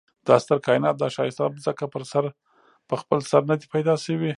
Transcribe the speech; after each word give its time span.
دا 0.27 0.35
ستر 0.43 0.57
کاينات 0.67 0.95
دا 0.99 1.07
ښايسته 1.15 1.43
ځمکه 1.65 1.85
په 2.89 2.95
خپل 3.01 3.19
سر 3.31 3.41
ندي 3.49 3.67
پيدا 3.73 3.93
شوي 4.05 4.29